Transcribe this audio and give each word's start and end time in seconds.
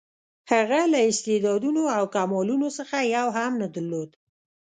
هغه 0.51 0.79
له 0.93 0.99
استعدادونو 1.11 1.83
او 1.97 2.03
کمالونو 2.15 2.67
څخه 2.77 2.97
یو 3.15 3.27
هم 3.37 3.51
نه 3.61 3.67
درلود. 3.75 4.09